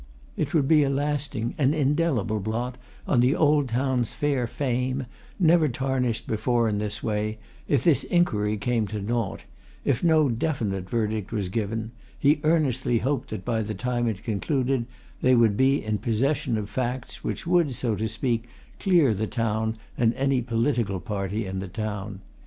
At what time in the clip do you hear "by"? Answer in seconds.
13.45-13.61